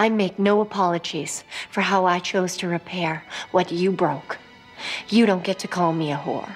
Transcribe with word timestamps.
I 0.00 0.08
make 0.08 0.38
no 0.38 0.62
apologies 0.62 1.44
for 1.68 1.82
how 1.82 2.06
I 2.06 2.20
chose 2.20 2.56
to 2.56 2.68
repair 2.68 3.22
what 3.50 3.70
you 3.70 3.92
broke. 3.92 4.38
You 5.10 5.26
don't 5.26 5.44
get 5.44 5.58
to 5.58 5.68
call 5.68 5.92
me 5.92 6.10
a 6.10 6.16
whore. 6.16 6.48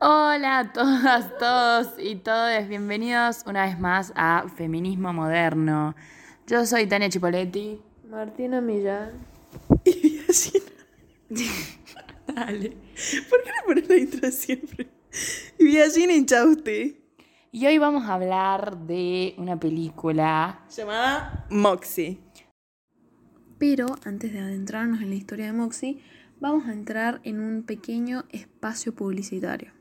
Hola 0.00 0.60
a 0.60 0.72
todas, 0.72 1.36
todos 1.40 1.98
y 1.98 2.14
todes, 2.22 2.68
bienvenidos 2.68 3.42
una 3.44 3.66
vez 3.66 3.76
más 3.80 4.12
a 4.14 4.44
Feminismo 4.56 5.12
Moderno. 5.12 5.96
Yo 6.46 6.64
soy 6.64 6.86
Tania 6.86 7.08
Chipoletti. 7.08 7.80
Martina 8.08 8.60
Millán. 8.60 9.26
Y 9.84 10.20
así. 10.28 10.62
Dale. 12.36 12.76
¿Por 13.30 13.42
qué 13.42 13.50
no 13.50 13.66
pones 13.66 13.88
la 13.88 13.96
intro 13.96 14.30
siempre? 14.30 14.88
Y 15.58 15.78
así 15.78 16.04
Inchausti. 16.04 17.02
Y 17.50 17.66
hoy 17.66 17.78
vamos 17.78 18.04
a 18.04 18.12
hablar 18.12 18.76
de 18.80 19.34
una 19.38 19.58
película. 19.58 20.60
Llamada 20.68 21.46
Moxie. 21.48 22.20
Pero 23.58 23.86
antes 24.04 24.34
de 24.34 24.40
adentrarnos 24.40 25.00
en 25.00 25.08
la 25.08 25.14
historia 25.14 25.46
de 25.46 25.54
Moxie, 25.54 26.02
vamos 26.38 26.66
a 26.66 26.74
entrar 26.74 27.22
en 27.24 27.40
un 27.40 27.62
pequeño 27.62 28.24
espacio 28.28 28.94
publicitario. 28.94 29.72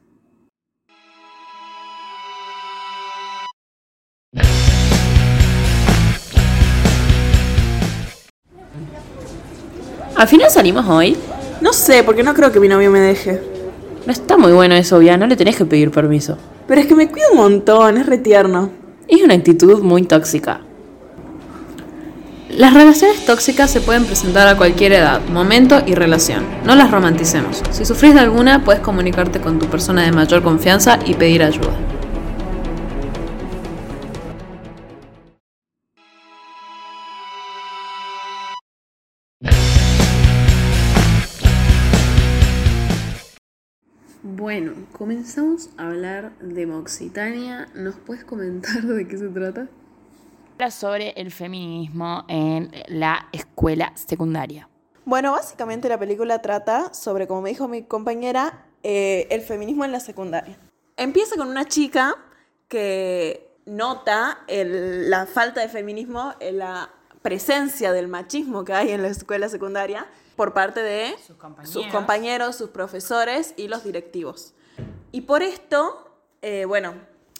¿Al 10.16 10.30
final 10.30 10.50
salimos 10.50 10.88
hoy? 10.88 11.18
No 11.66 11.74
sé, 11.74 12.04
porque 12.04 12.22
no 12.22 12.36
creo 12.36 12.52
que 12.52 12.60
mi 12.60 12.68
novio 12.68 12.92
me 12.92 13.00
deje. 13.00 13.42
No 14.06 14.12
está 14.12 14.38
muy 14.38 14.52
bueno 14.52 14.76
eso, 14.76 15.02
ya 15.02 15.18
no 15.18 15.26
le 15.26 15.36
tenés 15.36 15.56
que 15.56 15.66
pedir 15.66 15.90
permiso. 15.90 16.38
Pero 16.68 16.80
es 16.80 16.86
que 16.86 16.94
me 16.94 17.10
cuida 17.10 17.26
un 17.32 17.38
montón, 17.38 17.98
es 17.98 18.06
retierno. 18.06 18.70
Es 19.08 19.24
una 19.24 19.34
actitud 19.34 19.82
muy 19.82 20.04
tóxica. 20.04 20.62
Las 22.52 22.72
relaciones 22.76 23.26
tóxicas 23.26 23.72
se 23.72 23.82
pueden 23.82 24.06
presentar 24.06 24.48
a 24.48 24.58
cualquier 24.58 24.92
edad, 24.92 25.22
momento 25.28 25.82
y 25.88 25.96
relación. 25.96 26.46
No 26.66 26.76
las 26.76 26.92
romanticemos. 26.92 27.64
Si 27.72 27.84
sufrís 27.84 28.14
de 28.14 28.20
alguna, 28.20 28.64
puedes 28.64 28.82
comunicarte 28.84 29.42
con 29.42 29.58
tu 29.58 29.66
persona 29.66 30.04
de 30.04 30.12
mayor 30.12 30.44
confianza 30.44 31.00
y 31.04 31.16
pedir 31.16 31.42
ayuda. 31.42 31.74
Comenzamos 45.26 45.70
a 45.78 45.88
hablar 45.88 46.38
de 46.40 46.68
Moxitania. 46.68 47.68
¿Nos 47.74 47.96
puedes 47.96 48.24
comentar 48.26 48.84
de 48.84 49.08
qué 49.08 49.18
se 49.18 49.28
trata? 49.30 49.68
Habla 50.54 50.70
sobre 50.70 51.10
el 51.18 51.32
feminismo 51.32 52.26
en 52.28 52.72
la 52.88 53.28
escuela 53.32 53.92
secundaria. 53.96 54.70
Bueno, 55.04 55.32
básicamente 55.32 55.90
la 55.90 55.98
película 55.98 56.44
trata 56.44 56.94
sobre, 56.94 57.26
como 57.26 57.42
me 57.42 57.50
dijo 57.50 57.68
mi 57.68 57.82
compañera, 57.82 58.66
eh, 58.84 59.26
el 59.32 59.42
feminismo 59.42 59.84
en 59.84 59.92
la 59.94 60.00
secundaria. 60.00 60.58
Empieza 60.96 61.36
con 61.38 61.48
una 61.48 61.66
chica 61.66 62.14
que 62.68 63.50
nota 63.66 64.44
el- 64.48 65.10
la 65.10 65.26
falta 65.26 65.62
de 65.62 65.70
feminismo, 65.70 66.34
en 66.40 66.60
la 66.60 66.92
presencia 67.24 67.92
del 67.94 68.08
machismo 68.10 68.64
que 68.64 68.74
hay 68.74 68.92
en 68.92 69.02
la 69.02 69.08
escuela 69.08 69.50
secundaria 69.50 70.06
por 70.36 70.54
parte 70.54 70.82
de 70.84 71.16
Sus 71.26 71.36
compañeros. 71.38 71.74
sus, 71.74 71.88
compañeros, 71.88 72.56
sus 72.56 72.70
profesores 72.70 73.56
y 73.58 73.68
los 73.70 73.84
directivos. 73.84 74.54
Y 75.12 75.22
por 75.22 75.44
esto, 75.44 76.20
eh, 76.42 76.66
bueno, 76.66 76.94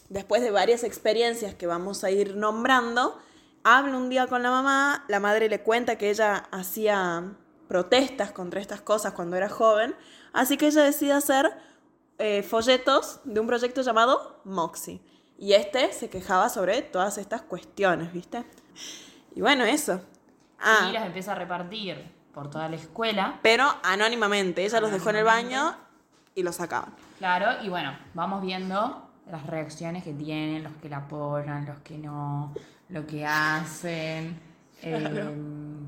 después 0.10 0.42
de 0.42 0.52
varias 0.52 0.84
experiencias 0.84 1.56
que 1.56 1.68
vamos 1.68 2.04
a 2.04 2.12
ir 2.12 2.36
nombrando, 2.36 3.20
habla 3.64 3.98
un 3.98 4.10
día 4.10 4.28
con 4.28 4.44
la 4.44 4.52
mamá, 4.52 5.06
la 5.08 5.20
madre 5.20 5.50
le 5.50 5.62
cuenta 5.62 5.98
que 5.98 6.10
ella 6.10 6.48
hacía 6.52 7.34
protestas 7.68 8.32
contra 8.32 8.62
estas 8.62 8.82
cosas 8.82 9.14
cuando 9.14 9.36
era 9.36 9.50
joven, 9.50 9.96
así 10.34 10.58
que 10.58 10.68
ella 10.68 10.84
decide 10.84 11.14
hacer 11.14 11.52
eh, 12.20 12.44
folletos 12.44 13.20
de 13.24 13.40
un 13.40 13.48
proyecto 13.48 13.82
llamado 13.82 14.42
Moxie. 14.46 15.02
Y 15.38 15.54
este 15.54 15.92
se 15.92 16.10
quejaba 16.10 16.50
sobre 16.50 16.82
todas 16.82 17.18
estas 17.18 17.42
cuestiones, 17.42 18.14
¿viste? 18.14 18.46
Y 19.36 19.42
bueno, 19.42 19.66
eso. 19.66 20.02
Ah, 20.60 20.88
Y 20.90 20.94
las 20.94 21.06
empieza 21.06 21.34
a 21.34 21.36
repartir 21.36 22.10
por 22.34 22.50
toda 22.50 22.70
la 22.70 22.76
escuela. 22.78 23.40
pero 23.42 23.66
anónimamente, 23.84 24.64
ella 24.64 24.80
los 24.80 24.92
dejó 24.92 25.10
en 25.10 25.16
el 25.18 25.24
baño 25.26 25.76
y 26.36 26.44
los 26.44 26.56
sacaban. 26.56 26.94
Claro, 27.18 27.64
y 27.64 27.70
bueno, 27.70 27.94
vamos 28.14 28.42
viendo 28.42 29.10
las 29.32 29.46
reacciones 29.48 30.04
que 30.04 30.14
tienen, 30.14 30.64
los 30.64 30.74
que 30.74 30.90
la 30.90 30.98
apoyan, 30.98 31.66
los 31.66 31.80
que 31.80 31.98
no, 31.98 32.54
lo 32.90 33.08
que 33.08 33.26
hacen 33.26 34.38
eh, 34.82 35.36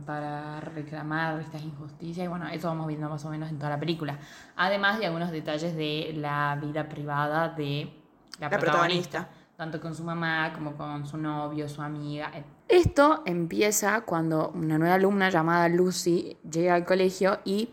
para 0.06 0.62
reclamar 0.62 1.40
estas 1.42 1.62
injusticias. 1.62 2.26
Y 2.26 2.28
bueno, 2.30 2.48
eso 2.48 2.68
vamos 2.70 2.88
viendo 2.88 3.10
más 3.10 3.24
o 3.26 3.30
menos 3.30 3.50
en 3.50 3.58
toda 3.58 3.72
la 3.72 3.80
película. 3.80 4.18
Además 4.56 5.00
de 5.00 5.06
algunos 5.08 5.30
detalles 5.32 5.76
de 5.76 6.14
la 6.16 6.58
vida 6.62 6.88
privada 6.88 7.50
de 7.50 7.92
la, 8.40 8.50
La 8.50 8.58
protagonista. 8.58 9.20
protagonista. 9.20 9.30
Tanto 9.58 9.82
con 9.82 9.96
su 9.96 10.04
mamá 10.04 10.54
como 10.54 10.74
con 10.78 11.06
su 11.08 11.18
novio, 11.18 11.68
su 11.68 11.82
amiga. 11.82 12.32
Esto 12.68 13.24
empieza 13.26 14.02
cuando 14.02 14.50
una 14.50 14.78
nueva 14.78 14.96
alumna 14.96 15.30
llamada 15.32 15.68
Lucy 15.68 16.38
llega 16.50 16.76
al 16.76 16.86
colegio 16.86 17.40
y 17.44 17.70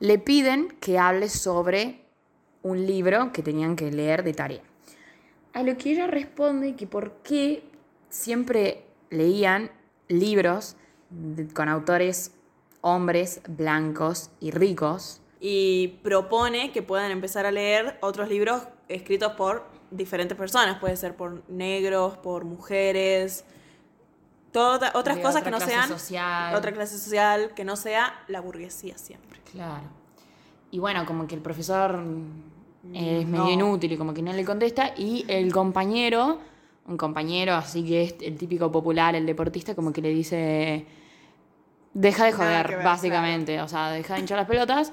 le 0.00 0.18
piden 0.18 0.68
que 0.80 0.98
hable 0.98 1.28
sobre 1.28 2.04
un 2.62 2.86
libro 2.86 3.32
que 3.32 3.42
tenían 3.42 3.76
que 3.76 3.90
leer 3.90 4.22
de 4.22 4.32
tarea. 4.32 4.62
A 5.52 5.62
lo 5.62 5.76
que 5.76 5.92
ella 5.92 6.06
responde 6.06 6.76
que 6.76 6.86
por 6.86 7.12
qué 7.22 7.64
siempre 8.08 8.84
leían 9.10 9.70
libros 10.08 10.76
con 11.54 11.68
autores 11.68 12.32
hombres 12.80 13.40
blancos 13.48 14.30
y 14.40 14.50
ricos. 14.50 15.20
y 15.40 15.98
propone 16.02 16.72
que 16.72 16.82
puedan 16.82 17.12
empezar 17.12 17.46
a 17.46 17.52
leer 17.52 17.96
otros 18.00 18.28
libros 18.28 18.62
escritos 18.88 19.34
por 19.34 19.64
diferentes 19.90 20.36
personas, 20.36 20.80
puede 20.80 20.96
ser 20.96 21.14
por 21.14 21.48
negros, 21.48 22.16
por 22.16 22.44
mujeres, 22.44 23.44
otras 24.66 25.16
De 25.16 25.22
cosas 25.22 25.42
otra 25.42 25.44
que 25.44 25.50
no 25.50 25.56
clase 25.58 25.72
sean 25.72 25.88
social. 25.88 26.54
otra 26.54 26.72
clase 26.72 26.98
social, 26.98 27.52
que 27.54 27.64
no 27.64 27.76
sea 27.76 28.14
la 28.28 28.40
burguesía 28.40 28.96
siempre. 28.98 29.40
Claro. 29.52 29.84
Y 30.70 30.78
bueno, 30.78 31.04
como 31.06 31.26
que 31.26 31.34
el 31.34 31.40
profesor 31.40 31.98
es 32.92 33.26
medio 33.26 33.44
No. 33.44 33.50
inútil 33.50 33.92
y 33.92 33.96
como 33.96 34.12
que 34.14 34.22
no 34.22 34.32
le 34.32 34.44
contesta. 34.44 34.92
Y 34.96 35.24
el 35.28 35.52
compañero, 35.52 36.38
un 36.86 36.96
compañero 36.96 37.54
así 37.54 37.84
que 37.84 38.02
es 38.02 38.14
el 38.20 38.36
típico 38.36 38.70
popular, 38.70 39.14
el 39.14 39.24
deportista, 39.26 39.74
como 39.74 39.92
que 39.92 40.02
le 40.02 40.10
dice, 40.10 40.86
deja 41.94 42.24
de 42.26 42.32
joder, 42.32 42.68
ver, 42.68 42.84
básicamente. 42.84 43.60
O 43.62 43.68
sea, 43.68 43.90
deja 43.90 44.14
de 44.14 44.20
hinchar 44.20 44.38
las 44.38 44.46
pelotas. 44.46 44.92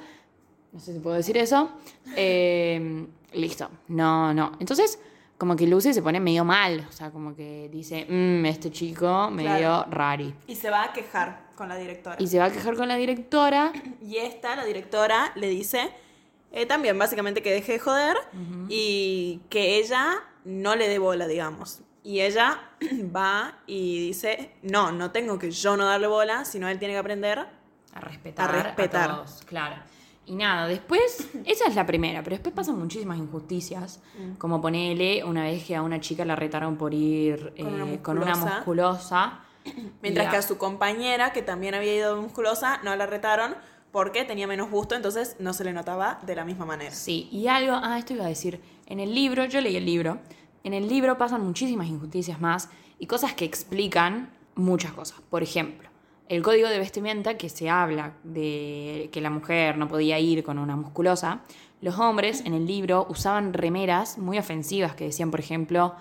No 0.72 0.80
sé 0.80 0.94
si 0.94 1.00
puedo 1.00 1.16
decir 1.16 1.38
eso. 1.38 1.70
Eh, 2.18 3.06
listo. 3.34 3.70
No, 3.90 4.34
no. 4.34 4.54
Entonces, 4.60 5.00
como 5.38 5.56
que 5.56 5.68
Lucy 5.68 5.94
se 5.94 6.02
pone 6.02 6.20
medio 6.20 6.44
mal. 6.46 6.86
O 6.90 6.92
sea, 6.92 7.12
como 7.12 7.36
que 7.36 7.70
dice, 7.72 8.06
"Mm, 8.10 8.46
este 8.46 8.72
chico 8.72 9.30
medio 9.32 9.50
Claro. 9.58 9.86
rari. 9.92 10.34
Y 10.48 10.56
se 10.56 10.70
va 10.70 10.84
a 10.84 10.94
quejar 10.94 11.44
con 11.56 11.68
la 11.70 11.76
directora. 11.78 12.16
Y 12.20 12.28
se 12.28 12.40
va 12.40 12.46
a 12.46 12.52
quejar 12.52 12.76
con 12.76 12.88
la 12.88 12.96
directora. 12.96 13.72
Y 14.02 14.18
esta, 14.18 14.56
la 14.56 14.66
directora, 14.66 15.32
le 15.36 15.48
dice 15.50 15.90
eh, 16.52 16.66
también 16.66 16.98
básicamente 16.98 17.42
que 17.44 17.52
deje 17.52 17.74
de 17.74 17.80
joder 17.80 18.16
y 18.70 19.42
que 19.50 19.78
ella 19.78 20.14
no 20.46 20.76
le 20.76 20.88
dé 20.88 21.00
bola, 21.00 21.28
digamos. 21.28 21.82
Y 22.02 22.22
ella 22.22 22.60
va 23.16 23.58
y 23.68 24.08
dice, 24.08 24.52
no, 24.62 24.92
no 24.94 25.12
tengo 25.12 25.38
que 25.38 25.52
yo 25.52 25.76
no 25.76 25.86
darle 25.86 26.08
bola, 26.08 26.46
sino 26.46 26.70
él 26.70 26.80
tiene 26.80 26.94
que 26.94 27.00
aprender. 27.00 27.40
A 27.94 28.00
respetar. 28.00 28.50
A 28.56 28.64
respetar. 28.64 29.12
a 29.12 29.16
todos, 29.16 29.42
claro. 29.46 29.76
Y 30.28 30.36
nada, 30.36 30.68
después, 30.68 31.30
esa 31.46 31.68
es 31.68 31.76
la 31.76 31.86
primera, 31.86 32.24
pero 32.24 32.36
después 32.36 32.54
pasan 32.56 32.78
muchísimas 32.80 33.18
injusticias. 33.18 34.02
Mm. 34.18 34.34
Como 34.38 34.62
ponele 34.62 35.24
una 35.24 35.44
vez 35.44 35.64
que 35.64 35.76
a 35.76 35.82
una 35.82 36.00
chica 36.00 36.26
la 36.26 36.36
retaron 36.36 36.78
por 36.78 36.94
ir 36.94 37.54
Con 37.58 37.68
una 37.74 37.92
eh, 37.94 38.00
con 38.02 38.18
una 38.18 38.36
musculosa. 38.36 39.40
Mientras 40.02 40.30
que 40.30 40.36
a- 40.36 40.40
a 40.40 40.42
su 40.42 40.58
compañera, 40.58 41.32
que 41.34 41.42
también 41.42 41.74
había 41.76 41.96
ido 41.96 42.22
musculosa, 42.22 42.80
no 42.84 42.96
la 42.96 43.06
retaron 43.06 43.56
porque 43.92 44.26
tenía 44.26 44.46
menos 44.46 44.70
gusto, 44.70 44.94
entonces 44.96 45.38
no 45.40 45.54
se 45.54 45.64
le 45.64 45.72
notaba 45.72 46.20
de 46.26 46.36
la 46.36 46.44
misma 46.44 46.66
manera. 46.66 46.92
Sí, 46.92 47.30
y 47.32 47.48
algo, 47.48 47.80
ah, 47.82 47.98
esto 47.98 48.14
iba 48.14 48.26
a 48.26 48.28
decir, 48.28 48.60
en 48.88 49.00
el 49.00 49.16
libro, 49.16 49.46
yo 49.46 49.62
leí 49.62 49.78
el 49.78 49.86
libro, 49.86 50.20
en 50.66 50.74
el 50.74 50.88
libro 50.90 51.18
pasan 51.18 51.46
muchísimas 51.46 51.88
injusticias 51.88 52.42
más 52.42 52.70
y 53.00 53.08
cosas 53.08 53.34
que 53.34 53.46
explican 53.46 54.32
muchas 54.56 54.92
cosas. 54.92 55.22
Por 55.30 55.44
ejemplo, 55.44 55.88
el 56.28 56.42
código 56.42 56.68
de 56.70 56.80
vestimenta 56.80 57.38
que 57.38 57.50
se 57.50 57.70
habla 57.70 58.14
de 58.24 59.10
que 59.12 59.22
la 59.22 59.30
mujer 59.30 59.78
no 59.78 59.88
podía 59.88 60.20
ir 60.20 60.44
con 60.44 60.58
una 60.58 60.76
musculosa, 60.76 61.42
los 61.82 62.00
hombres 62.00 62.42
en 62.46 62.54
el 62.54 62.66
libro 62.66 63.06
usaban 63.10 63.54
remeras 63.54 64.18
muy 64.18 64.38
ofensivas 64.38 64.96
que 64.96 65.06
decían, 65.06 65.30
por 65.30 65.40
ejemplo, 65.40 65.94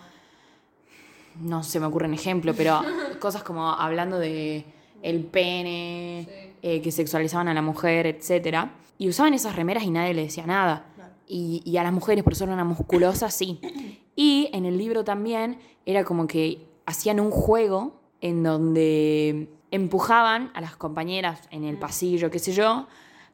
no 1.40 1.62
se 1.62 1.80
me 1.80 1.86
ocurre 1.86 2.06
un 2.06 2.14
ejemplo, 2.14 2.54
pero 2.56 2.80
cosas 3.20 3.42
como 3.42 3.68
hablando 3.68 4.18
de 4.18 4.64
el 5.02 5.24
pene, 5.24 6.54
eh, 6.62 6.80
que 6.80 6.90
sexualizaban 6.90 7.48
a 7.48 7.54
la 7.54 7.60
mujer, 7.60 8.06
etc. 8.06 8.68
Y 8.96 9.08
usaban 9.08 9.34
esas 9.34 9.54
remeras 9.54 9.84
y 9.84 9.90
nadie 9.90 10.14
le 10.14 10.22
decía 10.22 10.46
nada. 10.46 10.86
Y, 11.26 11.62
y 11.66 11.76
a 11.76 11.82
las 11.82 11.92
mujeres, 11.92 12.24
por 12.24 12.32
eso 12.32 12.44
eran 12.44 12.54
una 12.54 12.64
musculosa, 12.64 13.30
sí. 13.30 13.60
Y 14.16 14.48
en 14.54 14.64
el 14.64 14.78
libro 14.78 15.04
también 15.04 15.58
era 15.84 16.04
como 16.04 16.26
que 16.26 16.66
hacían 16.86 17.20
un 17.20 17.30
juego 17.30 18.00
en 18.22 18.42
donde 18.42 19.48
empujaban 19.74 20.50
a 20.54 20.60
las 20.60 20.76
compañeras 20.76 21.40
en 21.50 21.64
el 21.64 21.76
pasillo, 21.78 22.30
qué 22.30 22.38
sé 22.38 22.52
yo, 22.52 22.86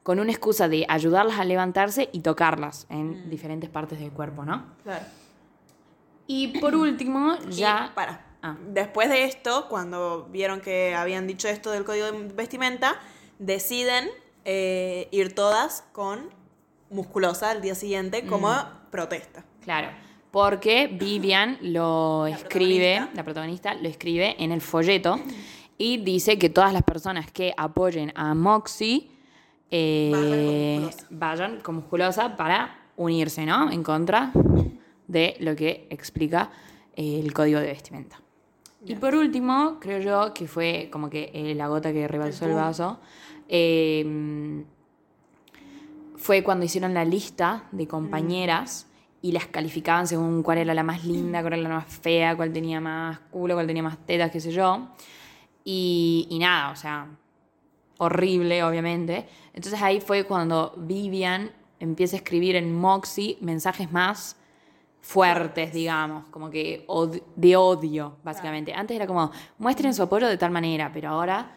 con 0.03 0.19
una 0.19 0.31
excusa 0.31 0.69
de 0.69 0.87
ayudarlas 0.89 1.39
a 1.39 1.45
levantarse 1.45 2.09
y 2.13 2.21
tocarlas 2.21 2.87
en 2.89 3.29
diferentes 3.29 3.69
partes 3.69 3.99
del 3.99 4.11
cuerpo, 4.11 4.45
¿no? 4.45 4.65
Claro. 4.83 5.05
Y 6.27 6.59
por 6.61 6.75
último, 6.75 7.37
ya... 7.49 7.89
Y, 7.91 7.95
para. 7.95 8.27
Ah. 8.43 8.57
Después 8.69 9.11
de 9.11 9.25
esto, 9.25 9.67
cuando 9.69 10.27
vieron 10.31 10.61
que 10.61 10.95
habían 10.95 11.27
dicho 11.27 11.47
esto 11.49 11.71
del 11.71 11.85
código 11.85 12.11
de 12.11 12.29
vestimenta, 12.35 12.95
deciden 13.39 14.09
eh, 14.47 15.09
ir 15.11 15.35
todas 15.35 15.85
con 15.93 16.31
musculosa 16.89 17.51
al 17.51 17.61
día 17.61 17.75
siguiente 17.75 18.25
como 18.27 18.49
Mm. 18.51 18.91
protesta. 18.91 19.45
Claro, 19.63 19.89
porque 20.31 20.87
Vivian 20.87 21.59
lo 21.61 22.27
La 22.27 22.35
escribe, 22.37 22.93
protagonista. 22.95 23.17
la 23.17 23.25
protagonista 23.25 23.75
lo 23.75 23.89
escribe 23.89 24.37
en 24.43 24.53
el 24.53 24.61
folleto 24.63 25.21
y 25.81 25.97
dice 25.97 26.39
que 26.39 26.51
todas 26.51 26.75
las 26.75 26.83
personas 26.83 27.33
que 27.33 27.55
apoyen 27.57 28.13
a 28.15 28.35
Moxie 28.35 29.09
eh, 29.71 30.91
Vayan 31.09 31.61
con 31.61 31.77
musculosa. 31.77 32.37
para 32.37 32.77
unirse, 32.97 33.47
¿no? 33.47 33.73
En 33.73 33.83
contra 33.83 34.31
de 35.09 35.37
lo 35.41 35.57
que 35.57 35.87
explica 35.89 36.51
el 36.95 37.33
código 37.33 37.61
de 37.61 37.69
vestimenta. 37.69 38.21
Y 38.85 38.95
por 38.97 39.15
último, 39.15 39.79
creo 39.81 40.01
yo 40.01 40.35
que 40.35 40.47
fue 40.47 40.91
como 40.93 41.09
que 41.09 41.31
eh, 41.33 41.55
la 41.55 41.69
gota 41.69 41.95
que 41.95 42.07
rebalsó 42.07 42.45
el 42.45 42.55
vaso. 42.55 43.01
eh, 43.49 44.63
fue 46.17 46.43
cuando 46.43 46.67
hicieron 46.67 46.93
la 46.93 47.07
lista 47.07 47.65
de 47.73 47.89
compañeras 47.89 48.87
y 49.23 49.33
las 49.33 49.47
calificaban 49.47 50.07
según 50.07 50.43
cuál 50.43 50.59
era 50.59 50.75
la 50.75 50.83
más 50.83 51.07
linda, 51.07 51.41
cuál 51.41 51.55
era 51.55 51.63
la 51.63 51.69
más 51.71 51.87
fea, 51.87 52.37
cuál 52.37 52.53
tenía 52.53 52.83
más 52.83 53.19
culo, 53.31 53.55
cuál 53.55 53.67
tenía 53.67 53.83
más 53.83 53.97
tetas, 54.05 54.31
qué 54.31 54.41
sé 54.41 54.53
yo. 54.53 54.91
Y, 55.65 56.27
y 56.31 56.39
nada, 56.39 56.71
o 56.71 56.77
sea, 56.77 57.07
horrible, 57.99 58.63
obviamente. 58.65 59.29
Entonces 59.53 59.81
ahí 59.83 60.01
fue 60.01 60.25
cuando 60.25 60.73
Vivian 60.77 61.51
empieza 61.79 62.17
a 62.17 62.19
escribir 62.19 62.57
en 62.57 62.75
Moxie 62.79 63.37
mensajes 63.41 63.91
más 63.93 64.37
fuertes, 65.01 65.73
digamos, 65.73 66.27
como 66.31 66.51
que 66.51 66.85
od- 66.89 67.23
de 67.37 67.57
odio, 67.57 68.17
básicamente. 68.23 68.73
Antes 68.75 68.95
era 68.97 69.07
como, 69.07 69.31
muestren 69.59 69.95
su 69.95 70.03
apoyo 70.03 70.29
de 70.29 70.37
tal 70.37 70.51
manera, 70.51 70.91
pero 70.93 71.11
ahora 71.11 71.57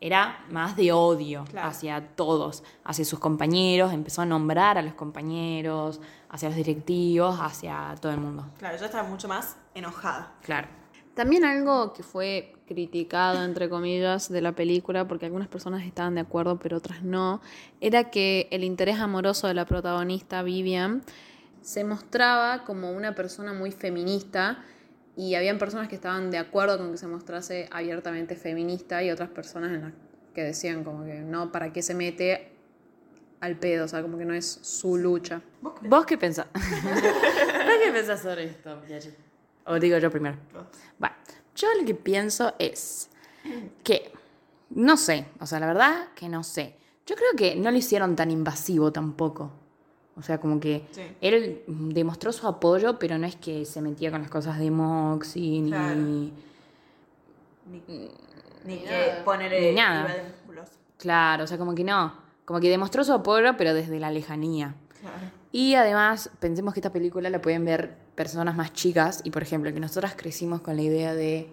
era 0.00 0.44
más 0.50 0.76
de 0.76 0.92
odio 0.92 1.44
Claro. 1.50 1.68
hacia 1.68 2.00
todos, 2.14 2.62
hacia 2.84 3.04
sus 3.04 3.18
compañeros, 3.18 3.92
empezó 3.92 4.22
a 4.22 4.26
nombrar 4.26 4.78
a 4.78 4.82
los 4.82 4.94
compañeros, 4.94 6.00
hacia 6.30 6.48
los 6.48 6.56
directivos, 6.56 7.38
hacia 7.40 7.94
todo 8.00 8.12
el 8.12 8.18
mundo. 8.20 8.46
Claro, 8.58 8.78
yo 8.78 8.84
estaba 8.86 9.06
mucho 9.08 9.26
más 9.28 9.56
enojada. 9.74 10.32
Claro. 10.42 10.68
También 11.18 11.44
algo 11.44 11.94
que 11.94 12.04
fue 12.04 12.52
criticado, 12.68 13.42
entre 13.42 13.68
comillas, 13.68 14.28
de 14.28 14.40
la 14.40 14.52
película, 14.52 15.08
porque 15.08 15.26
algunas 15.26 15.48
personas 15.48 15.84
estaban 15.84 16.14
de 16.14 16.20
acuerdo, 16.20 16.60
pero 16.60 16.76
otras 16.76 17.02
no, 17.02 17.40
era 17.80 18.08
que 18.08 18.46
el 18.52 18.62
interés 18.62 19.00
amoroso 19.00 19.48
de 19.48 19.54
la 19.54 19.64
protagonista, 19.64 20.44
Vivian, 20.44 21.02
se 21.60 21.82
mostraba 21.82 22.62
como 22.62 22.92
una 22.92 23.16
persona 23.16 23.52
muy 23.52 23.72
feminista 23.72 24.64
y 25.16 25.34
habían 25.34 25.58
personas 25.58 25.88
que 25.88 25.96
estaban 25.96 26.30
de 26.30 26.38
acuerdo 26.38 26.78
con 26.78 26.92
que 26.92 26.98
se 26.98 27.08
mostrase 27.08 27.68
abiertamente 27.72 28.36
feminista 28.36 29.02
y 29.02 29.10
otras 29.10 29.30
personas 29.30 29.72
en 29.72 29.80
las 29.80 29.92
que 30.36 30.44
decían 30.44 30.84
como 30.84 31.04
que 31.04 31.14
no, 31.14 31.50
¿para 31.50 31.72
qué 31.72 31.82
se 31.82 31.94
mete 31.96 32.52
al 33.40 33.56
pedo? 33.56 33.86
O 33.86 33.88
sea, 33.88 34.02
como 34.02 34.18
que 34.18 34.24
no 34.24 34.34
es 34.34 34.46
su 34.62 34.96
lucha. 34.96 35.42
¿Vos 35.82 36.06
qué 36.06 36.16
pensás? 36.16 36.46
¿Vos 36.54 37.74
qué 37.82 37.90
pensás 37.90 38.22
sobre 38.22 38.44
esto, 38.44 38.80
Piachi? 38.86 39.10
O 39.68 39.78
digo 39.78 39.98
yo 39.98 40.10
primero. 40.10 40.36
Bueno, 40.98 41.14
yo 41.54 41.68
lo 41.78 41.86
que 41.86 41.94
pienso 41.94 42.54
es 42.58 43.10
que, 43.84 44.12
no 44.70 44.96
sé, 44.96 45.26
o 45.40 45.46
sea, 45.46 45.60
la 45.60 45.66
verdad 45.66 46.08
que 46.14 46.28
no 46.28 46.42
sé. 46.42 46.74
Yo 47.06 47.14
creo 47.16 47.30
que 47.36 47.56
no 47.56 47.70
lo 47.70 47.76
hicieron 47.76 48.16
tan 48.16 48.30
invasivo 48.30 48.92
tampoco. 48.92 49.50
O 50.16 50.22
sea, 50.22 50.38
como 50.40 50.58
que 50.58 50.84
Sí. 50.90 51.02
él 51.20 51.62
demostró 51.68 52.32
su 52.32 52.46
apoyo, 52.48 52.98
pero 52.98 53.18
no 53.18 53.26
es 53.26 53.36
que 53.36 53.64
se 53.64 53.80
metía 53.80 54.10
con 54.10 54.20
las 54.20 54.30
cosas 54.30 54.58
de 54.58 54.70
Moxie 54.70 55.60
ni... 55.62 55.70
Claro. 55.70 55.94
Ni, 55.94 56.32
ni 58.64 58.78
que 58.78 58.84
nada. 58.90 59.24
poner 59.24 59.52
Ni 59.62 59.72
nada. 59.74 60.14
Claro, 60.98 61.44
o 61.44 61.46
sea, 61.46 61.58
como 61.58 61.74
que 61.74 61.84
no. 61.84 62.12
Como 62.44 62.58
que 62.60 62.68
demostró 62.70 63.04
su 63.04 63.12
apoyo, 63.12 63.56
pero 63.56 63.74
desde 63.74 64.00
la 64.00 64.10
lejanía. 64.10 64.74
Claro. 65.00 65.16
Y 65.52 65.74
además, 65.74 66.30
pensemos 66.40 66.74
que 66.74 66.80
esta 66.80 66.92
película 66.92 67.30
la 67.30 67.40
pueden 67.40 67.64
ver 67.64 67.96
personas 68.18 68.56
más 68.56 68.72
chicas 68.72 69.20
y, 69.22 69.30
por 69.30 69.42
ejemplo, 69.44 69.72
que 69.72 69.78
nosotras 69.78 70.14
crecimos 70.16 70.60
con 70.60 70.74
la 70.76 70.82
idea 70.82 71.14
de 71.14 71.48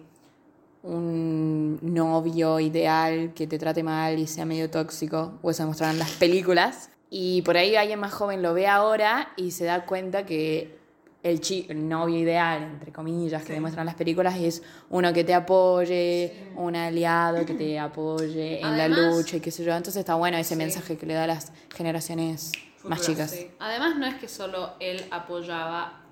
un 0.82 1.78
novio 1.82 2.58
ideal 2.60 3.32
que 3.34 3.46
te 3.46 3.58
trate 3.58 3.82
mal 3.82 4.18
y 4.18 4.26
sea 4.26 4.44
medio 4.44 4.68
tóxico, 4.68 5.38
o 5.42 5.50
eso 5.50 5.62
demostraron 5.62 5.98
las 5.98 6.10
películas. 6.10 6.90
Y 7.08 7.42
por 7.42 7.56
ahí 7.56 7.76
alguien 7.76 8.00
más 8.00 8.12
joven 8.12 8.42
lo 8.42 8.52
ve 8.52 8.66
ahora 8.66 9.28
y 9.36 9.52
se 9.52 9.64
da 9.64 9.84
cuenta 9.86 10.26
que 10.26 10.76
el, 11.22 11.40
chi- 11.40 11.66
el 11.68 11.88
novio 11.88 12.18
ideal, 12.18 12.62
entre 12.64 12.92
comillas, 12.92 13.42
que 13.42 13.48
Sí. 13.48 13.52
demuestran 13.54 13.86
las 13.86 13.94
películas 13.94 14.36
es 14.38 14.62
uno 14.90 15.12
que 15.12 15.22
te 15.24 15.34
apoye, 15.34 16.50
un 16.56 16.74
aliado 16.76 17.44
que 17.46 17.54
te 17.54 17.78
apoye 17.78 18.60
en 18.60 18.76
la 18.76 18.88
lucha 18.88 19.36
y 19.36 19.40
qué 19.40 19.50
sé 19.52 19.64
yo. 19.64 19.72
Entonces 19.74 20.00
está 20.00 20.14
bueno 20.16 20.36
ese 20.36 20.56
mensaje 20.56 20.96
que 20.96 21.06
le 21.06 21.14
da 21.14 21.24
a 21.24 21.28
las 21.28 21.52
generaciones 21.76 22.52
más 22.84 23.00
chicas. 23.02 23.36
Además, 23.60 23.96
no 23.98 24.06
es 24.06 24.14
que 24.16 24.28
solo 24.28 24.74
él 24.78 25.04
apoyaba 25.10 26.02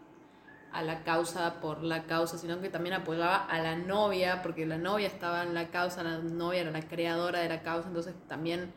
a 0.75 0.83
la 0.83 1.05
causa 1.05 1.61
por 1.61 1.85
la 1.85 2.05
causa, 2.05 2.37
sino 2.37 2.61
que 2.61 2.69
también 2.69 2.97
apoyaba 2.97 3.37
a 3.37 3.61
la 3.61 3.77
novia, 3.77 4.43
porque 4.43 4.67
la 4.67 4.77
novia 4.77 5.07
estaba 5.07 5.45
en 5.45 5.55
la 5.55 5.69
causa, 5.69 6.03
la 6.03 6.19
novia 6.19 6.63
era 6.63 6.73
la 6.73 6.83
creadora 6.83 7.39
de 7.39 7.49
la 7.49 7.63
causa, 7.63 7.89
entonces 7.89 8.15
también 8.29 8.73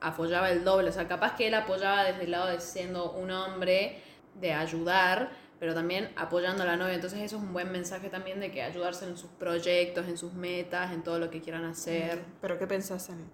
apoyaba 0.00 0.50
el 0.50 0.64
doble. 0.64 0.88
O 0.88 0.92
sea, 0.92 1.06
capaz 1.06 1.36
que 1.36 1.48
él 1.48 1.54
apoyaba 1.54 2.04
desde 2.04 2.24
el 2.24 2.30
lado 2.30 2.48
de 2.48 2.60
siendo 2.60 3.12
un 3.12 3.30
hombre, 3.30 4.02
de 4.40 4.54
ayudar, 4.54 5.30
pero 5.60 5.74
también 5.74 6.10
apoyando 6.16 6.62
a 6.62 6.66
la 6.66 6.76
novia. 6.76 6.94
Entonces 6.94 7.20
eso 7.20 7.36
es 7.36 7.42
un 7.42 7.52
buen 7.52 7.70
mensaje 7.70 8.08
también 8.08 8.40
de 8.40 8.50
que 8.50 8.62
ayudarse 8.62 9.04
en 9.04 9.18
sus 9.18 9.30
proyectos, 9.30 10.08
en 10.08 10.16
sus 10.16 10.32
metas, 10.32 10.92
en 10.92 11.02
todo 11.02 11.18
lo 11.18 11.28
que 11.28 11.42
quieran 11.42 11.64
hacer. 11.66 12.24
Pero 12.40 12.58
¿qué 12.58 12.66
pensás 12.66 13.10
en, 13.10 13.30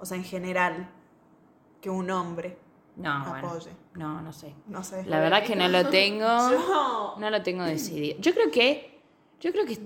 o 0.00 0.04
sea, 0.04 0.16
en 0.16 0.24
general, 0.24 0.90
que 1.80 1.90
un 1.90 2.10
hombre 2.10 2.58
No, 2.96 3.24
bueno, 3.28 3.48
apoye? 3.48 3.70
no, 3.94 4.20
no 4.20 4.32
sé. 4.32 4.54
No 4.66 4.82
sé. 4.84 5.04
La 5.06 5.20
verdad 5.20 5.42
que 5.44 5.56
no 5.56 5.68
lo 5.68 5.88
tengo. 5.90 6.26
Yo- 6.26 7.14
No 7.18 7.30
lo 7.30 7.42
tengo 7.42 7.64
decidido. 7.64 8.18
Yo 8.20 8.32
creo 8.34 8.50
que. 8.50 9.00
Yo 9.40 9.52
creo 9.52 9.64
que. 9.64 9.78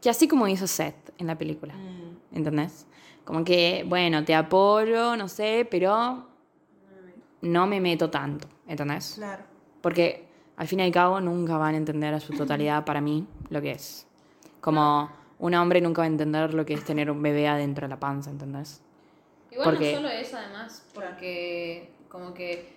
Que 0.00 0.10
así 0.10 0.28
como 0.28 0.46
hizo 0.46 0.66
Seth 0.66 1.10
en 1.18 1.26
la 1.26 1.36
película. 1.36 1.74
Mm, 1.74 2.36
¿Entendés? 2.36 2.86
Como 3.24 3.42
que, 3.44 3.84
bueno, 3.88 4.24
te 4.24 4.34
apoyo, 4.34 5.16
no 5.16 5.28
sé, 5.28 5.66
pero. 5.70 6.26
No 7.42 7.66
me 7.66 7.80
meto 7.80 8.08
tanto. 8.10 8.48
¿Entendés? 8.66 9.14
Claro. 9.16 9.42
Porque 9.80 10.26
al 10.56 10.66
fin 10.68 10.80
y 10.80 10.82
al 10.84 10.92
cabo 10.92 11.20
nunca 11.20 11.56
van 11.58 11.74
a 11.74 11.78
entender 11.78 12.14
a 12.14 12.20
su 12.20 12.32
totalidad 12.34 12.84
para 12.84 13.00
mí 13.00 13.26
lo 13.50 13.60
que 13.60 13.72
es. 13.72 14.06
Como 14.60 15.10
un 15.38 15.54
hombre 15.54 15.80
nunca 15.80 16.00
va 16.02 16.04
a 16.04 16.08
entender 16.08 16.54
lo 16.54 16.64
que 16.64 16.74
es 16.74 16.84
tener 16.84 17.10
un 17.10 17.22
bebé 17.22 17.46
adentro 17.46 17.86
de 17.86 17.90
la 17.90 18.00
panza, 18.00 18.30
¿entendés? 18.30 18.82
Igual 19.56 19.70
Porque- 19.70 19.92
no 19.92 19.96
solo 20.02 20.08
eso, 20.10 20.36
además, 20.36 20.84
porque 20.92 21.90
como 22.10 22.34
que 22.34 22.76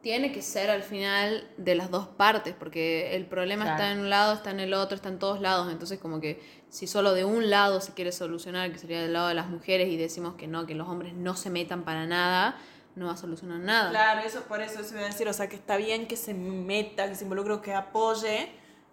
tiene 0.00 0.30
que 0.30 0.42
ser 0.42 0.70
al 0.70 0.84
final 0.84 1.50
de 1.56 1.74
las 1.74 1.90
dos 1.90 2.06
partes, 2.06 2.54
porque 2.56 3.16
el 3.16 3.26
problema 3.26 3.64
Claro. 3.64 3.78
está 3.82 3.92
en 3.92 3.98
un 3.98 4.08
lado, 4.08 4.32
está 4.32 4.52
en 4.52 4.60
el 4.60 4.74
otro, 4.74 4.94
está 4.94 5.08
en 5.08 5.18
todos 5.18 5.40
lados, 5.40 5.72
entonces 5.72 5.98
como 5.98 6.20
que 6.20 6.40
si 6.68 6.86
solo 6.86 7.14
de 7.14 7.24
un 7.24 7.50
lado 7.50 7.80
se 7.80 7.94
quiere 7.94 8.12
solucionar, 8.12 8.70
que 8.70 8.78
sería 8.78 9.02
del 9.02 9.12
lado 9.12 9.26
de 9.26 9.34
las 9.34 9.48
mujeres, 9.48 9.88
y 9.88 9.96
decimos 9.96 10.34
que 10.36 10.46
no, 10.46 10.66
que 10.66 10.76
los 10.76 10.86
hombres 10.88 11.14
no 11.14 11.34
se 11.34 11.50
metan 11.50 11.82
para 11.82 12.06
nada, 12.06 12.56
no 12.94 13.06
va 13.06 13.14
a 13.14 13.16
solucionar 13.16 13.58
nada. 13.58 13.90
Claro, 13.90 14.20
eso 14.24 14.42
por 14.42 14.62
eso 14.62 14.84
se 14.84 14.94
iba 14.94 15.02
a 15.02 15.06
decir, 15.08 15.26
o 15.28 15.32
sea, 15.32 15.48
que 15.48 15.56
está 15.56 15.76
bien 15.76 16.06
que 16.06 16.14
se 16.16 16.32
meta, 16.32 17.08
que 17.08 17.16
se 17.16 17.24
involucre, 17.24 17.60
que 17.60 17.74
apoye, 17.74 18.50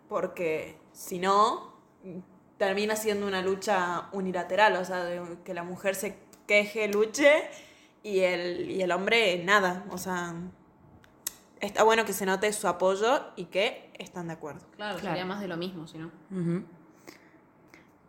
porque 0.10 0.80
si 0.92 1.20
no, 1.20 1.76
termina 2.58 2.96
siendo 2.96 3.28
una 3.28 3.42
lucha 3.42 4.06
unilateral, 4.14 4.76
o 4.78 4.86
sea, 4.86 5.04
de 5.04 5.22
que 5.44 5.54
la 5.54 5.64
mujer 5.64 5.94
se 5.94 6.18
queje, 6.48 6.88
luche, 6.88 7.44
y 8.04 8.20
el, 8.20 8.70
y 8.72 8.82
el 8.82 8.92
hombre 8.92 9.44
nada, 9.44 9.84
o 9.90 9.98
sea, 9.98 10.36
está 11.60 11.84
bueno 11.84 12.06
que 12.06 12.14
se 12.14 12.26
note 12.26 12.52
su 12.54 12.68
apoyo 12.68 13.32
y 13.36 13.46
que 13.46 13.92
están 13.98 14.28
de 14.28 14.34
acuerdo. 14.34 14.62
Claro, 14.76 14.98
Claro. 15.00 15.16
sería 15.16 15.26
más 15.26 15.40
de 15.42 15.48
lo 15.48 15.58
mismo, 15.58 15.88
si 15.88 15.98
no. 15.98 16.12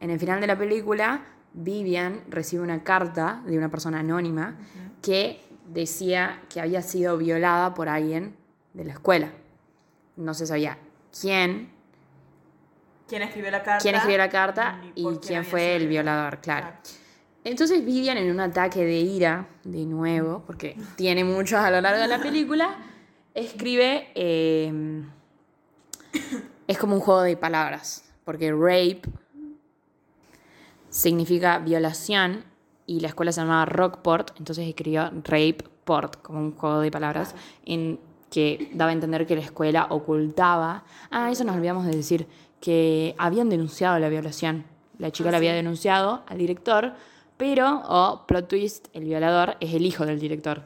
En 0.01 0.11
el 0.11 0.19
final 0.21 0.41
de 0.41 0.47
la 0.47 0.59
película, 0.59 1.25
Vivian 1.55 2.23
recibe 2.29 2.63
una 2.63 2.85
carta 2.85 3.43
de 3.47 3.57
una 3.57 3.71
persona 3.71 4.01
anónima 4.01 4.59
que 5.03 5.43
decía 5.67 6.43
que 6.51 6.61
había 6.61 6.83
sido 6.83 7.17
violada 7.17 7.73
por 7.75 7.89
alguien 7.89 8.37
de 8.75 8.85
la 8.85 8.93
escuela. 8.93 9.31
No 10.17 10.35
se 10.35 10.47
sabía 10.47 10.79
quién, 11.19 11.71
¿Quién 13.09 13.23
escribió 13.23 13.51
la 13.51 13.63
carta? 13.63 13.83
quién 13.83 13.95
escribió 13.95 14.19
la 14.19 14.29
carta 14.29 14.81
y 14.95 15.07
quién 15.19 15.45
fue 15.45 15.77
el 15.77 15.89
violador, 15.89 16.41
claro. 16.41 16.69
Entonces 17.47 17.85
Vivian 17.85 18.19
en 18.19 18.29
un 18.29 18.41
ataque 18.41 18.85
de 18.85 18.99
ira, 18.99 19.47
de 19.63 19.87
nuevo, 19.87 20.43
porque 20.45 20.77
tiene 20.97 21.23
muchos 21.23 21.61
a 21.61 21.71
lo 21.71 21.81
largo 21.81 22.01
de 22.03 22.09
la 22.09 22.19
película, 22.19 22.77
escribe... 23.35 24.09
eh, 24.17 25.05
es 26.67 26.77
como 26.77 26.97
un 26.97 27.01
juego 27.01 27.23
de 27.23 27.37
palabras, 27.37 28.05
porque 28.25 28.51
rape 28.51 29.03
significa 30.91 31.61
violación 31.61 32.43
y 32.85 32.99
la 32.99 33.09
escuela 33.09 33.31
se 33.31 33.43
llamaba 33.43 33.65
Rockport, 33.65 34.33
entonces 34.39 34.67
escribió 34.67 35.13
Rape 35.23 35.59
Port, 35.85 36.21
como 36.23 36.41
un 36.41 36.51
juego 36.51 36.81
de 36.81 36.91
palabras, 36.91 37.37
en 37.65 38.01
que 38.29 38.71
daba 38.75 38.91
a 38.91 38.95
entender 38.95 39.25
que 39.25 39.37
la 39.37 39.43
escuela 39.43 39.87
ocultaba. 39.91 40.83
Ah, 41.13 41.31
eso 41.31 41.45
nos 41.45 41.55
olvidamos 41.55 41.87
de 41.87 41.93
decir, 41.93 42.27
que 42.61 43.15
habían 43.19 43.49
denunciado 43.49 44.01
la 44.01 44.09
violación. 44.09 44.65
La 44.99 45.13
chica 45.13 45.31
la 45.31 45.37
había 45.37 45.55
denunciado 45.55 46.25
al 46.27 46.39
director, 46.39 46.95
pero, 47.37 47.83
o 47.87 48.27
plot 48.27 48.49
twist, 48.49 48.89
el 48.93 49.05
violador 49.05 49.57
es 49.61 49.75
el 49.75 49.85
hijo 49.85 50.07
del 50.07 50.19
director, 50.19 50.63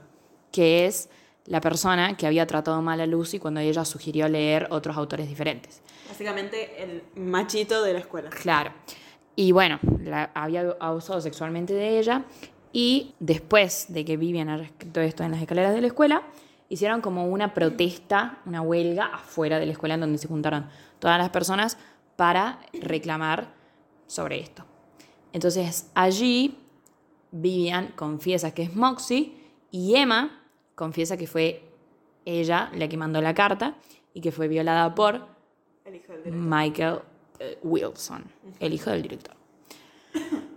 que 0.53 0.87
es 0.87 1.09
la 1.47 1.61
persona 1.61 2.17
que 2.17 2.27
había 2.27 2.47
tratado 2.47 2.81
mal 2.81 3.01
a 3.01 3.07
Lucy 3.07 3.39
cuando 3.39 3.61
ella 3.61 3.85
sugirió 3.85 4.29
leer 4.29 4.69
otros 4.71 4.97
autores 4.97 5.29
diferentes. 5.29 5.83
Básicamente 6.09 6.83
el 6.83 7.03
machito 7.17 7.83
de 7.83 7.95
la 7.95 7.99
escuela. 7.99 8.31
Claro. 8.31 8.73
Y 9.35 9.53
bueno, 9.53 9.81
la, 10.03 10.31
había 10.35 10.77
abusado 10.81 11.21
sexualmente 11.21 11.73
de 11.73 11.99
ella. 11.99 12.25
Y 12.73 13.15
después 13.19 13.87
de 13.89 14.05
que 14.05 14.17
Vivian 14.17 14.49
escrito 14.49 15.01
esto 15.01 15.25
en 15.25 15.33
las 15.33 15.41
escaleras 15.41 15.75
de 15.75 15.81
la 15.81 15.89
escuela, 15.89 16.23
hicieron 16.69 17.01
como 17.01 17.27
una 17.27 17.53
protesta, 17.53 18.39
una 18.47 18.61
huelga 18.61 19.07
afuera 19.07 19.59
de 19.59 19.67
la 19.67 19.73
escuela 19.73 19.95
en 19.95 20.01
donde 20.01 20.19
se 20.19 20.29
juntaron 20.29 20.67
todas 21.01 21.19
las 21.19 21.31
personas 21.31 21.79
para 22.15 22.61
reclamar 22.73 23.49
sobre 24.07 24.39
esto. 24.39 24.70
Entonces 25.33 25.91
allí 25.95 26.57
Vivian 27.33 27.89
confiesa 27.97 28.53
que 28.53 28.63
es 28.65 28.75
Moxie 28.75 29.33
y 29.71 29.95
Emma 29.97 30.43
confiesa 30.75 31.17
que 31.17 31.27
fue 31.27 31.63
ella 32.25 32.71
la 32.75 32.89
que 32.89 32.97
mandó 32.97 33.21
la 33.21 33.35
carta 33.35 33.77
y 34.15 34.21
que 34.21 34.33
fue 34.33 34.49
violada 34.49 34.95
por 34.95 35.27
El 35.85 35.95
hijo 35.95 36.13
del 36.13 36.25
director. 36.25 36.43
Michael 36.49 36.99
eh, 37.39 37.59
Wilson, 37.63 38.25
el 38.59 38.73
hijo 38.75 38.91
del 38.91 39.03
director. 39.03 39.35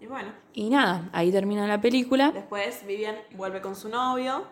Y 0.00 0.06
bueno, 0.08 0.28
Y 0.52 0.70
nada, 0.70 1.08
ahí 1.12 1.32
termina 1.32 1.66
la 1.66 1.80
película. 1.80 2.30
después 2.30 2.86
Vivian 2.86 3.16
vuelve 3.34 3.60
con 3.60 3.74
su 3.74 3.88
novio. 3.88 4.44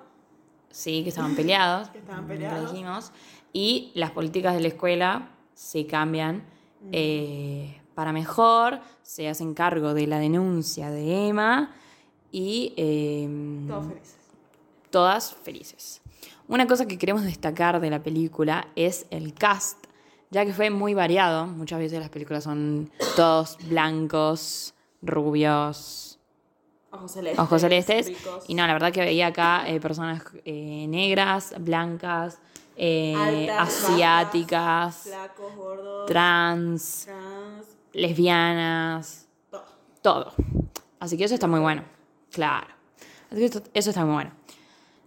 Sí, 0.71 1.03
que 1.05 1.11
estaban 1.11 1.37
peleados. 1.37 1.89
Que 1.93 1.99
estaban 1.99 2.27
peleados. 2.27 2.73
dijimos. 2.73 3.13
Y 3.53 3.93
las 3.95 4.11
políticas 4.11 4.55
de 4.55 4.61
la 4.63 4.69
escuela 4.69 5.31
se 5.55 5.87
cambian 5.87 6.43
Mm. 6.81 6.89
eh, 6.93 7.81
para 7.95 8.13
mejor. 8.13 8.81
Se 9.03 9.29
hacen 9.29 9.55
cargo 9.55 9.95
de 9.95 10.07
la 10.07 10.19
denuncia 10.19 10.91
de 10.91 11.29
Emma. 11.29 11.75
Y 12.33 12.73
eh, 12.77 13.29
Todos 13.69 13.87
felices. 13.87 14.17
todas 14.91 15.35
felices. 15.35 16.01
Una 16.49 16.67
cosa 16.67 16.87
que 16.87 16.99
queremos 16.99 17.23
destacar 17.23 17.81
de 17.81 17.91
la 17.91 18.03
película 18.03 18.69
es 18.77 19.07
el 19.11 19.33
cast, 19.35 19.79
ya 20.31 20.45
que 20.45 20.53
fue 20.53 20.69
muy 20.71 20.93
variado. 20.95 21.47
Muchas 21.47 21.79
veces 21.79 22.01
las 22.01 22.11
películas 22.11 22.45
son 22.45 22.91
todos 23.17 23.57
blancos, 23.69 24.75
rubios, 25.01 26.19
Ojos 26.91 27.13
celestes. 27.13 27.39
ojos 27.41 27.61
celestes. 27.61 28.07
ricos. 28.09 28.45
Y 28.49 28.55
no, 28.55 28.67
la 28.67 28.73
verdad 28.73 28.93
que 28.93 29.01
veía 29.01 29.29
acá 29.29 29.65
eh, 29.69 29.81
personas 29.81 30.23
eh, 30.45 30.87
negras, 30.89 31.55
blancas, 31.59 32.39
eh, 32.77 33.15
Altas, 33.17 33.85
asiáticas, 33.85 34.61
bajas, 34.61 35.03
flacos, 35.05 35.57
gordos, 35.57 36.07
trans, 36.07 37.05
trans, 37.07 37.67
lesbianas, 37.95 39.27
todo. 39.51 39.65
todo. 40.03 40.33
Así 41.01 41.17
que 41.17 41.25
eso 41.25 41.35
está 41.35 41.47
muy 41.47 41.61
bueno. 41.61 41.85
Claro. 42.33 42.67
Así 43.31 43.39
que 43.41 43.45
esto- 43.47 43.63
eso 43.75 43.91
está 43.91 44.05
muy 44.05 44.15
bueno. 44.15 44.31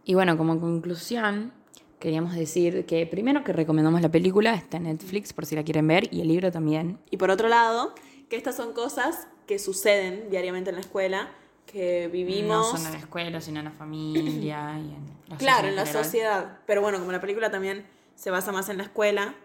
Y 0.06 0.14
bueno, 0.14 0.38
como 0.38 0.60
conclusión, 0.60 1.52
queríamos 2.00 2.34
decir 2.36 2.86
que 2.86 3.06
primero 3.06 3.44
que 3.44 3.54
recomendamos 3.54 4.02
la 4.02 4.10
película, 4.10 4.54
está 4.54 4.78
en 4.78 4.84
Netflix 4.84 5.34
por 5.34 5.46
si 5.46 5.56
la 5.56 5.64
quieren 5.64 5.88
ver, 5.88 6.08
y 6.14 6.22
el 6.22 6.28
libro 6.28 6.52
también. 6.52 7.00
Y 7.12 7.18
por 7.18 7.30
otro 7.32 7.48
lado, 7.50 7.94
que 8.30 8.36
estas 8.38 8.56
son 8.56 8.74
cosas 8.74 9.28
que 9.48 9.60
suceden 9.60 10.30
diariamente 10.30 10.70
en 10.70 10.76
la 10.76 10.82
escuela, 10.82 11.30
que 11.66 12.04
No 12.08 12.12
vivimos. 12.14 12.68
solo 12.72 12.86
en 12.86 12.92
la 12.94 13.00
escuela, 13.00 13.42
sino 13.42 13.60
en 13.60 13.66
la 13.66 13.72
familia 13.72 14.78
y 14.80 14.94
en 14.94 15.06
la 15.28 15.36
Claro, 15.38 15.68
en 15.68 15.76
la 15.76 15.86
general. 15.86 16.06
sociedad. 16.06 16.58
Pero 16.66 16.82
bueno, 16.82 17.00
como 17.00 17.12
la 17.12 17.20
película 17.20 17.52
también 17.52 17.86
se 18.16 18.32
basa 18.32 18.52
más 18.54 18.70
en 18.70 18.78
la 18.78 18.84
escuela, 18.84 19.36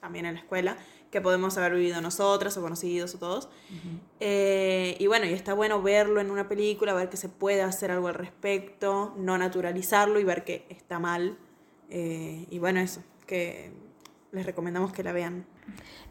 también 0.00 0.24
en 0.26 0.34
la 0.34 0.40
escuela, 0.40 0.76
que 1.16 1.22
podemos 1.22 1.56
haber 1.56 1.72
vivido 1.72 1.98
nosotras 2.02 2.58
o 2.58 2.60
conocidos 2.60 3.14
o 3.14 3.18
todos. 3.18 3.48
Eh, 4.20 4.96
y 4.98 5.06
bueno, 5.06 5.24
y 5.24 5.32
está 5.32 5.54
bueno 5.54 5.80
verlo 5.80 6.20
en 6.20 6.30
una 6.30 6.46
película, 6.46 6.92
ver 6.92 7.08
que 7.08 7.16
se 7.16 7.30
puede 7.30 7.62
hacer 7.62 7.90
algo 7.90 8.08
al 8.08 8.14
respecto, 8.14 9.14
no 9.16 9.38
naturalizarlo 9.38 10.20
y 10.20 10.24
ver 10.24 10.44
que 10.44 10.66
está 10.68 10.98
mal. 10.98 11.38
Eh, 11.88 12.46
y 12.50 12.58
bueno, 12.58 12.80
eso, 12.80 13.00
que 13.26 13.72
les 14.30 14.44
recomendamos 14.44 14.92
que 14.92 15.02
la 15.02 15.12
vean. 15.12 15.46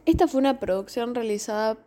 Esta 0.08 0.28
fue 0.28 0.40
una 0.40 0.60
producción 0.60 1.14
realizada 1.14 1.78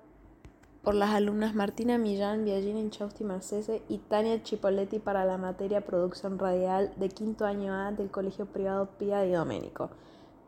por 0.85 0.95
las 0.95 1.11
alumnas 1.11 1.57
Martina 1.57 1.99
Millán, 1.99 2.45
Virginia 2.45 2.81
Inchausti 2.81 3.25
Marcese 3.25 3.83
y 3.89 3.99
Tania 3.99 4.41
Chipoletti 4.45 5.01
para 5.01 5.25
la 5.25 5.39
materia 5.39 5.81
Producción 5.81 6.39
Radial 6.39 6.93
de 6.99 7.09
quinto 7.09 7.47
año 7.47 7.75
A 7.75 7.91
del 7.91 8.13
Colegio 8.13 8.47
Privado 8.47 8.89
Pía 8.97 9.23
Di 9.23 9.33
Domenico. 9.33 9.91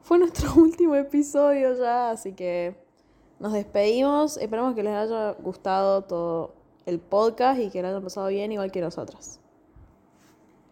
Fue 0.03 0.19
nuestro 0.19 0.55
último 0.57 0.95
episodio 0.95 1.77
ya, 1.77 2.11
así 2.11 2.33
que 2.33 2.75
nos 3.39 3.53
despedimos. 3.53 4.37
Esperamos 4.37 4.75
que 4.75 4.83
les 4.83 4.93
haya 4.93 5.33
gustado 5.33 6.03
todo 6.03 6.55
el 6.87 6.99
podcast 6.99 7.61
y 7.61 7.71
que 7.71 7.83
lo 7.83 7.89
hayan 7.89 8.03
pasado 8.03 8.29
bien 8.29 8.53
igual 8.53 8.71
que 8.71 8.81
nosotros. 8.81 9.41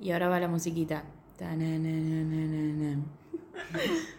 Y 0.00 0.12
ahora 0.12 0.28
va 0.28 0.40
la 0.40 0.48
musiquita. 0.48 1.04